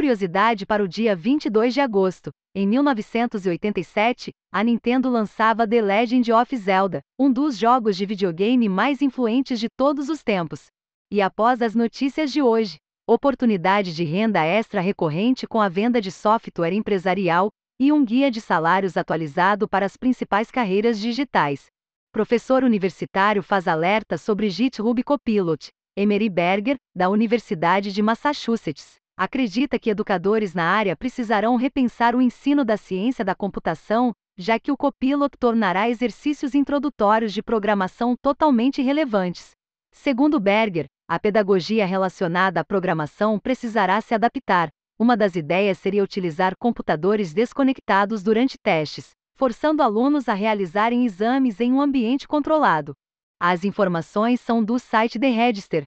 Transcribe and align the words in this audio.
curiosidade 0.00 0.64
para 0.64 0.82
o 0.82 0.88
dia 0.88 1.14
22 1.14 1.74
de 1.74 1.80
agosto, 1.82 2.30
em 2.54 2.66
1987, 2.66 4.30
a 4.50 4.64
Nintendo 4.64 5.10
lançava 5.10 5.68
The 5.68 5.82
Legend 5.82 6.32
of 6.32 6.56
Zelda, 6.56 7.02
um 7.18 7.30
dos 7.30 7.58
jogos 7.58 7.98
de 7.98 8.06
videogame 8.06 8.66
mais 8.66 9.02
influentes 9.02 9.60
de 9.60 9.68
todos 9.68 10.08
os 10.08 10.22
tempos. 10.22 10.68
E 11.12 11.20
após 11.20 11.60
as 11.60 11.74
notícias 11.74 12.32
de 12.32 12.40
hoje, 12.40 12.78
oportunidade 13.06 13.94
de 13.94 14.02
renda 14.02 14.42
extra 14.42 14.80
recorrente 14.80 15.46
com 15.46 15.60
a 15.60 15.68
venda 15.68 16.00
de 16.00 16.10
software 16.10 16.72
empresarial 16.72 17.50
e 17.78 17.92
um 17.92 18.02
guia 18.02 18.30
de 18.30 18.40
salários 18.40 18.96
atualizado 18.96 19.68
para 19.68 19.84
as 19.84 19.98
principais 19.98 20.50
carreiras 20.50 20.98
digitais. 20.98 21.66
Professor 22.10 22.64
universitário 22.64 23.42
faz 23.42 23.68
alerta 23.68 24.16
sobre 24.16 24.48
GitHub 24.48 25.02
Copilot. 25.02 25.68
Emery 25.94 26.30
Berger, 26.30 26.76
da 26.96 27.10
Universidade 27.10 27.92
de 27.92 28.00
Massachusetts, 28.00 28.99
acredita 29.20 29.78
que 29.78 29.90
educadores 29.90 30.54
na 30.54 30.64
área 30.64 30.96
precisarão 30.96 31.54
repensar 31.56 32.16
o 32.16 32.22
ensino 32.22 32.64
da 32.64 32.78
ciência 32.78 33.22
da 33.22 33.34
computação, 33.34 34.12
já 34.34 34.58
que 34.58 34.72
o 34.72 34.76
Copilot 34.78 35.36
tornará 35.38 35.90
exercícios 35.90 36.54
introdutórios 36.54 37.30
de 37.30 37.42
programação 37.42 38.16
totalmente 38.16 38.80
irrelevantes. 38.80 39.50
Segundo 39.92 40.40
Berger, 40.40 40.86
a 41.06 41.18
pedagogia 41.18 41.84
relacionada 41.84 42.60
à 42.60 42.64
programação 42.64 43.38
precisará 43.38 44.00
se 44.00 44.14
adaptar. 44.14 44.70
Uma 44.98 45.18
das 45.18 45.36
ideias 45.36 45.76
seria 45.76 46.02
utilizar 46.02 46.54
computadores 46.58 47.34
desconectados 47.34 48.22
durante 48.22 48.56
testes, 48.56 49.10
forçando 49.36 49.82
alunos 49.82 50.30
a 50.30 50.34
realizarem 50.34 51.04
exames 51.04 51.60
em 51.60 51.74
um 51.74 51.82
ambiente 51.82 52.26
controlado. 52.26 52.94
As 53.38 53.64
informações 53.64 54.40
são 54.40 54.64
do 54.64 54.78
site 54.78 55.18
The 55.18 55.28
Register, 55.28 55.84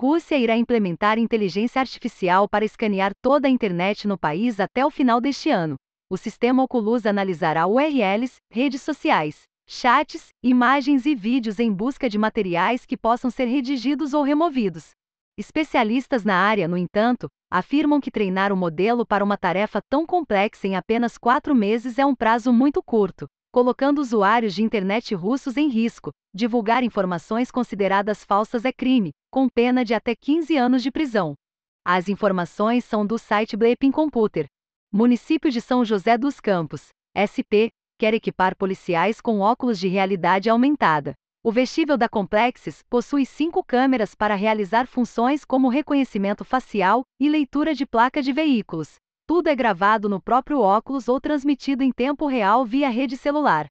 Rússia 0.00 0.38
irá 0.38 0.56
implementar 0.56 1.18
inteligência 1.18 1.78
artificial 1.78 2.48
para 2.48 2.64
escanear 2.64 3.12
toda 3.20 3.46
a 3.46 3.50
internet 3.50 4.08
no 4.08 4.16
país 4.16 4.58
até 4.58 4.82
o 4.82 4.90
final 4.90 5.20
deste 5.20 5.50
ano. 5.50 5.76
O 6.08 6.16
sistema 6.16 6.62
Oculus 6.62 7.04
analisará 7.04 7.66
URLs, 7.66 8.36
redes 8.50 8.80
sociais, 8.80 9.42
chats, 9.68 10.28
imagens 10.42 11.04
e 11.04 11.14
vídeos 11.14 11.60
em 11.60 11.70
busca 11.70 12.08
de 12.08 12.16
materiais 12.16 12.86
que 12.86 12.96
possam 12.96 13.30
ser 13.30 13.44
redigidos 13.44 14.14
ou 14.14 14.22
removidos. 14.22 14.92
Especialistas 15.36 16.24
na 16.24 16.34
área, 16.34 16.66
no 16.66 16.78
entanto, 16.78 17.28
afirmam 17.52 18.00
que 18.00 18.10
treinar 18.10 18.54
o 18.54 18.56
modelo 18.56 19.04
para 19.04 19.22
uma 19.22 19.36
tarefa 19.36 19.82
tão 19.86 20.06
complexa 20.06 20.66
em 20.66 20.76
apenas 20.76 21.18
quatro 21.18 21.54
meses 21.54 21.98
é 21.98 22.06
um 22.06 22.14
prazo 22.14 22.50
muito 22.54 22.82
curto 22.82 23.28
colocando 23.50 24.00
usuários 24.00 24.54
de 24.54 24.62
internet 24.62 25.14
russos 25.14 25.56
em 25.56 25.68
risco. 25.68 26.10
Divulgar 26.32 26.84
informações 26.84 27.50
consideradas 27.50 28.24
falsas 28.24 28.64
é 28.64 28.72
crime, 28.72 29.10
com 29.30 29.48
pena 29.48 29.84
de 29.84 29.94
até 29.94 30.14
15 30.14 30.56
anos 30.56 30.82
de 30.82 30.90
prisão. 30.90 31.34
As 31.84 32.08
informações 32.08 32.84
são 32.84 33.04
do 33.04 33.18
site 33.18 33.56
Bleeping 33.56 33.90
Computer. 33.90 34.46
Município 34.92 35.50
de 35.50 35.60
São 35.60 35.84
José 35.84 36.16
dos 36.16 36.40
Campos, 36.40 36.88
SP, 37.16 37.70
quer 37.98 38.14
equipar 38.14 38.56
policiais 38.56 39.20
com 39.20 39.40
óculos 39.40 39.78
de 39.78 39.88
realidade 39.88 40.48
aumentada. 40.48 41.14
O 41.42 41.50
vestível 41.50 41.96
da 41.96 42.08
Complexes 42.08 42.82
possui 42.88 43.24
cinco 43.24 43.64
câmeras 43.64 44.14
para 44.14 44.34
realizar 44.34 44.86
funções 44.86 45.44
como 45.44 45.68
reconhecimento 45.68 46.44
facial 46.44 47.02
e 47.18 47.28
leitura 47.28 47.74
de 47.74 47.86
placa 47.86 48.22
de 48.22 48.32
veículos. 48.32 48.96
Tudo 49.30 49.46
é 49.46 49.54
gravado 49.54 50.08
no 50.08 50.20
próprio 50.20 50.58
óculos 50.58 51.06
ou 51.06 51.20
transmitido 51.20 51.84
em 51.84 51.92
tempo 51.92 52.26
real 52.26 52.64
via 52.64 52.88
rede 52.88 53.16
celular. 53.16 53.68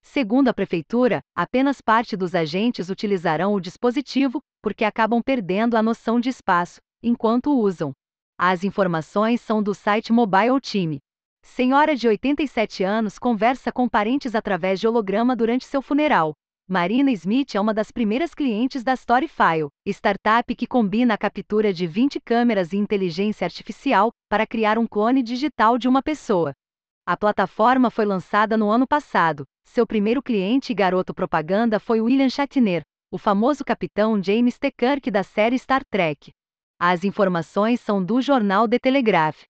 Segundo 0.00 0.48
a 0.48 0.54
prefeitura, 0.54 1.20
apenas 1.36 1.82
parte 1.82 2.16
dos 2.16 2.34
agentes 2.34 2.88
utilizarão 2.88 3.52
o 3.52 3.60
dispositivo, 3.60 4.40
porque 4.62 4.86
acabam 4.86 5.20
perdendo 5.22 5.76
a 5.76 5.82
noção 5.82 6.18
de 6.18 6.30
espaço, 6.30 6.80
enquanto 7.02 7.54
usam. 7.54 7.92
As 8.38 8.64
informações 8.64 9.42
são 9.42 9.62
do 9.62 9.74
site 9.74 10.14
Mobile 10.14 10.58
Team. 10.62 10.96
Senhora 11.42 11.94
de 11.94 12.08
87 12.08 12.82
anos 12.82 13.18
conversa 13.18 13.70
com 13.70 13.86
parentes 13.86 14.34
através 14.34 14.80
de 14.80 14.88
holograma 14.88 15.36
durante 15.36 15.66
seu 15.66 15.82
funeral. 15.82 16.32
Marina 16.68 17.10
Smith 17.10 17.56
é 17.56 17.60
uma 17.60 17.74
das 17.74 17.90
primeiras 17.90 18.34
clientes 18.34 18.84
da 18.84 18.94
Storyfile, 18.94 19.68
startup 19.84 20.54
que 20.54 20.66
combina 20.66 21.14
a 21.14 21.18
captura 21.18 21.72
de 21.72 21.88
20 21.88 22.20
câmeras 22.20 22.72
e 22.72 22.76
inteligência 22.76 23.44
artificial 23.44 24.10
para 24.28 24.46
criar 24.46 24.78
um 24.78 24.86
clone 24.86 25.22
digital 25.22 25.76
de 25.76 25.88
uma 25.88 26.02
pessoa. 26.02 26.52
A 27.04 27.16
plataforma 27.16 27.90
foi 27.90 28.04
lançada 28.04 28.56
no 28.56 28.70
ano 28.70 28.86
passado. 28.86 29.44
Seu 29.64 29.84
primeiro 29.84 30.22
cliente 30.22 30.70
e 30.70 30.74
garoto 30.74 31.12
propaganda 31.12 31.80
foi 31.80 32.00
William 32.00 32.28
Shatner, 32.28 32.82
o 33.10 33.18
famoso 33.18 33.64
capitão 33.64 34.22
James 34.22 34.56
T. 34.56 34.70
Kirk 34.70 35.10
da 35.10 35.24
série 35.24 35.58
Star 35.58 35.82
Trek. 35.90 36.30
As 36.78 37.02
informações 37.02 37.80
são 37.80 38.02
do 38.02 38.22
jornal 38.22 38.68
The 38.68 38.78
Telegraph. 38.78 39.42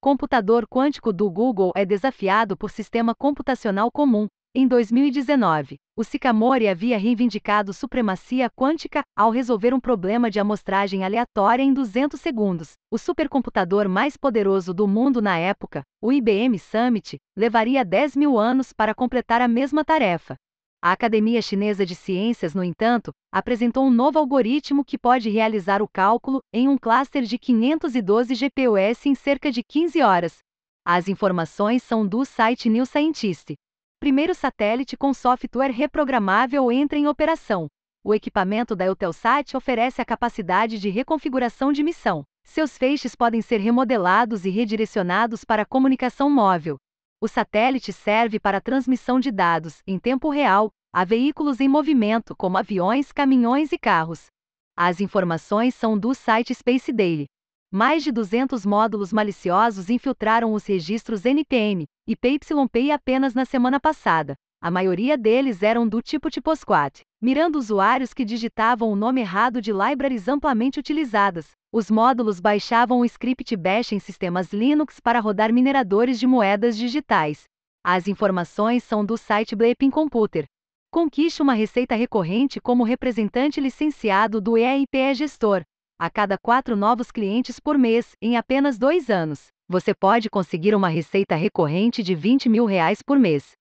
Computador 0.00 0.66
quântico 0.68 1.12
do 1.12 1.28
Google 1.28 1.72
é 1.74 1.84
desafiado 1.84 2.56
por 2.56 2.70
sistema 2.70 3.12
computacional 3.14 3.90
comum, 3.90 4.28
em 4.52 4.66
2019, 4.66 5.76
o 5.96 6.02
Sycamore 6.02 6.66
havia 6.66 6.98
reivindicado 6.98 7.72
supremacia 7.72 8.50
quântica 8.50 9.02
ao 9.16 9.30
resolver 9.30 9.72
um 9.72 9.78
problema 9.78 10.28
de 10.28 10.40
amostragem 10.40 11.04
aleatória 11.04 11.62
em 11.62 11.72
200 11.72 12.20
segundos. 12.20 12.72
O 12.90 12.98
supercomputador 12.98 13.88
mais 13.88 14.16
poderoso 14.16 14.74
do 14.74 14.88
mundo 14.88 15.22
na 15.22 15.38
época, 15.38 15.82
o 16.02 16.12
IBM 16.12 16.58
Summit, 16.58 17.16
levaria 17.36 17.84
10 17.84 18.16
mil 18.16 18.36
anos 18.40 18.72
para 18.72 18.92
completar 18.92 19.40
a 19.40 19.46
mesma 19.46 19.84
tarefa. 19.84 20.34
A 20.82 20.90
Academia 20.90 21.40
Chinesa 21.40 21.86
de 21.86 21.94
Ciências, 21.94 22.52
no 22.52 22.64
entanto, 22.64 23.12
apresentou 23.32 23.84
um 23.84 23.90
novo 23.90 24.18
algoritmo 24.18 24.84
que 24.84 24.98
pode 24.98 25.30
realizar 25.30 25.80
o 25.80 25.88
cálculo 25.88 26.40
em 26.52 26.66
um 26.66 26.76
cluster 26.76 27.22
de 27.22 27.38
512 27.38 28.34
GPUs 28.34 29.06
em 29.06 29.14
cerca 29.14 29.52
de 29.52 29.62
15 29.62 30.02
horas. 30.02 30.38
As 30.84 31.06
informações 31.06 31.84
são 31.84 32.04
do 32.04 32.24
site 32.24 32.68
New 32.68 32.84
Scientist 32.84 33.54
primeiro 34.00 34.34
satélite 34.34 34.96
com 34.96 35.12
software 35.12 35.70
reprogramável 35.70 36.72
entra 36.72 36.98
em 36.98 37.06
operação. 37.06 37.68
O 38.02 38.14
equipamento 38.14 38.74
da 38.74 38.86
Eutelsat 38.86 39.54
oferece 39.54 40.00
a 40.00 40.06
capacidade 40.06 40.78
de 40.78 40.88
reconfiguração 40.88 41.70
de 41.70 41.82
missão. 41.82 42.24
Seus 42.42 42.78
feixes 42.78 43.14
podem 43.14 43.42
ser 43.42 43.58
remodelados 43.58 44.46
e 44.46 44.50
redirecionados 44.50 45.44
para 45.44 45.66
comunicação 45.66 46.30
móvel. 46.30 46.78
O 47.20 47.28
satélite 47.28 47.92
serve 47.92 48.40
para 48.40 48.58
transmissão 48.58 49.20
de 49.20 49.30
dados, 49.30 49.82
em 49.86 49.98
tempo 49.98 50.30
real, 50.30 50.70
a 50.90 51.04
veículos 51.04 51.60
em 51.60 51.68
movimento, 51.68 52.34
como 52.34 52.56
aviões, 52.56 53.12
caminhões 53.12 53.70
e 53.70 53.78
carros. 53.78 54.28
As 54.74 55.02
informações 55.02 55.74
são 55.74 55.98
do 55.98 56.14
site 56.14 56.54
Space 56.54 56.90
Daily. 56.90 57.26
Mais 57.72 58.02
de 58.02 58.10
200 58.10 58.66
módulos 58.66 59.12
maliciosos 59.12 59.90
infiltraram 59.90 60.52
os 60.52 60.66
registros 60.66 61.24
NPM 61.24 61.86
e 62.04 62.16
PYP 62.16 62.90
apenas 62.90 63.32
na 63.32 63.44
semana 63.44 63.78
passada. 63.78 64.34
A 64.60 64.72
maioria 64.72 65.16
deles 65.16 65.62
eram 65.62 65.86
do 65.86 66.02
tipo 66.02 66.28
Typosquad, 66.28 67.02
mirando 67.22 67.56
usuários 67.56 68.12
que 68.12 68.24
digitavam 68.24 68.90
o 68.90 68.96
nome 68.96 69.20
errado 69.20 69.62
de 69.62 69.72
libraries 69.72 70.26
amplamente 70.26 70.80
utilizadas. 70.80 71.52
Os 71.72 71.88
módulos 71.88 72.40
baixavam 72.40 72.98
o 72.98 73.04
script 73.04 73.56
bash 73.56 73.92
em 73.92 74.00
sistemas 74.00 74.52
Linux 74.52 74.98
para 74.98 75.20
rodar 75.20 75.52
mineradores 75.52 76.18
de 76.18 76.26
moedas 76.26 76.76
digitais. 76.76 77.44
As 77.84 78.08
informações 78.08 78.82
são 78.82 79.04
do 79.04 79.16
site 79.16 79.54
Bleeping 79.54 79.90
Computer. 79.90 80.44
Conquiste 80.90 81.40
uma 81.40 81.54
receita 81.54 81.94
recorrente 81.94 82.60
como 82.60 82.82
representante 82.82 83.60
licenciado 83.60 84.40
do 84.40 84.58
EIPE 84.58 85.14
Gestor 85.14 85.62
a 86.00 86.08
cada 86.08 86.38
quatro 86.38 86.74
novos 86.74 87.10
clientes 87.10 87.60
por 87.60 87.76
mês, 87.76 88.16
em 88.22 88.34
apenas 88.34 88.78
dois 88.78 89.10
anos. 89.10 89.48
Você 89.68 89.94
pode 89.94 90.30
conseguir 90.30 90.74
uma 90.74 90.88
receita 90.88 91.34
recorrente 91.34 92.02
de 92.02 92.14
20 92.14 92.48
mil 92.48 92.64
reais 92.64 93.02
por 93.02 93.18
mês. 93.18 93.52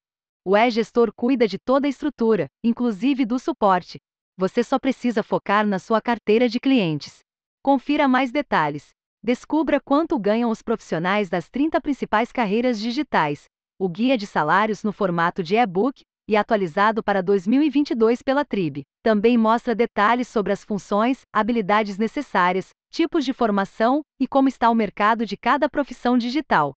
O 0.45 0.55
e-gestor 0.55 1.11
cuida 1.13 1.45
de 1.45 1.59
toda 1.59 1.85
a 1.85 1.89
estrutura, 1.89 2.47
inclusive 2.63 3.25
do 3.25 3.37
suporte. 3.37 3.99
Você 4.37 4.63
só 4.63 4.79
precisa 4.79 5.21
focar 5.21 5.67
na 5.67 5.79
sua 5.79 6.01
carteira 6.01 6.47
de 6.47 6.61
clientes. 6.61 7.19
Confira 7.61 8.07
mais 8.07 8.31
detalhes. 8.31 8.87
Descubra 9.21 9.81
quanto 9.81 10.17
ganham 10.17 10.49
os 10.49 10.61
profissionais 10.61 11.27
das 11.29 11.49
30 11.49 11.81
principais 11.81 12.31
carreiras 12.31 12.79
digitais. 12.79 13.43
O 13.77 13.89
guia 13.89 14.17
de 14.17 14.25
salários 14.25 14.81
no 14.81 14.93
formato 14.93 15.43
de 15.43 15.57
e-book 15.57 16.03
e 16.29 16.35
atualizado 16.37 17.01
para 17.01 17.23
2022 17.23 18.21
pela 18.21 18.45
Trib. 18.45 18.83
Também 19.01 19.35
mostra 19.35 19.73
detalhes 19.73 20.27
sobre 20.27 20.53
as 20.53 20.63
funções, 20.63 21.21
habilidades 21.33 21.97
necessárias, 21.97 22.69
tipos 22.91 23.25
de 23.25 23.33
formação 23.33 24.01
e 24.19 24.27
como 24.27 24.47
está 24.47 24.69
o 24.69 24.75
mercado 24.75 25.25
de 25.25 25.35
cada 25.35 25.67
profissão 25.67 26.19
digital. 26.19 26.75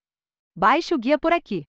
Baixe 0.57 0.95
o 0.95 0.99
guia 0.99 1.19
por 1.19 1.35
aqui. 1.35 1.65